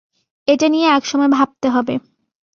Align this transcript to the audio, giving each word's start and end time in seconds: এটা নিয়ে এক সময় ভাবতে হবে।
এটা 0.47 0.67
নিয়ে 0.69 0.87
এক 0.89 1.03
সময় 1.05 1.29
ভাবতে 1.29 1.67
হবে। 1.69 1.95